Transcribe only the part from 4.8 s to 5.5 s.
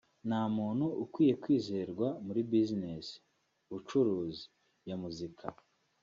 ya muzika